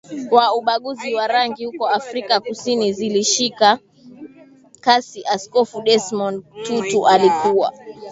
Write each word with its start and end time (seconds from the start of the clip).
wa 0.31 0.45
ubaguzi 0.55 1.13
wa 1.13 1.27
rangi 1.27 1.65
huko 1.65 1.87
Afrika 1.87 2.39
Kusini 2.39 2.93
zili 2.93 3.23
shika 3.23 3.79
kasi 4.81 5.23
Askofu 5.23 5.81
Desmond 5.81 6.43
Tutu 6.63 7.07
alikuwa 7.07 7.73